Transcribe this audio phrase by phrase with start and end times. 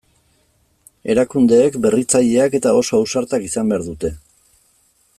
[1.15, 4.15] Erakundeek berritzaileak eta oso ausartak izan behar dute.